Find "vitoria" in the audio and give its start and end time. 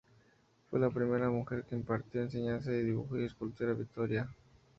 3.77-4.29